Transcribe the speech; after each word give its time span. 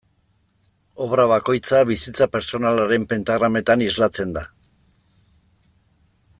Obra 1.05 1.25
bakoitza 1.31 1.81
bizitza 1.89 2.27
pertsonalaren 2.37 3.07
pentagrametan 3.13 3.87
islatzen 3.89 4.35
da. 4.39 4.47